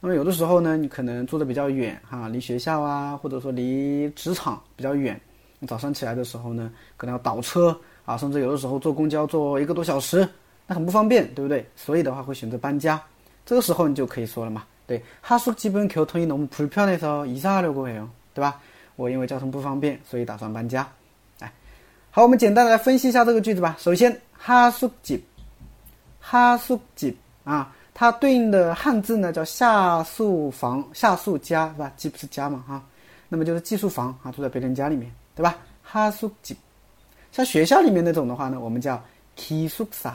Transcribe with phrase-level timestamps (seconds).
[0.00, 5.20] 那么有的时候呢，你可能住的比较远哈，离学校啊，或者说离职场比较远，
[5.58, 10.28] 你早上起来的时候呢，可能要倒车啊，甚至有的时候坐公交坐一个多小时。
[10.66, 11.66] 那很不方便，对不对？
[11.74, 13.02] 所以的话会选择搬家。
[13.44, 18.60] 这个时候你就可以说了嘛，对，하숙집은교통이너무불편해서이사하려고해 요， 对吧？
[18.94, 20.88] 我因为交通不方便，所以打算搬家。
[21.40, 21.52] 哎，
[22.12, 23.76] 好，我们简单的来分析一下这个句子吧。
[23.80, 25.22] 首先，하숙 집，
[26.22, 31.92] 하숙집啊，它对应的汉字呢叫下宿房、下宿家，是吧？
[31.98, 32.80] 집是家嘛，哈，
[33.28, 35.58] 那么就是寄宿房啊，住在别人家里面，对吧？
[35.84, 36.54] 하숙 집，
[37.32, 39.02] 像学校里面那种的话呢，我们叫
[39.36, 40.14] 기숙 사。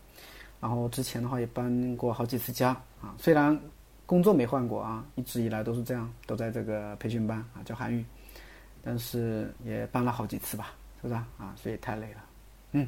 [0.62, 3.60] 然后之前的话也搬过好几次家啊，虽然
[4.06, 8.06] 工作没换过啊，一直以来都是这样，都在这个培训班啊教韩语，
[8.84, 11.56] 但是也搬了好几次吧，是不是啊？
[11.56, 12.20] 所以太累了，
[12.74, 12.88] 嗯。